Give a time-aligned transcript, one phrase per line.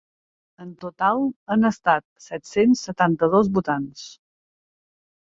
[0.63, 1.21] En total
[1.57, 4.11] han estat set-cents setanta-dos votants.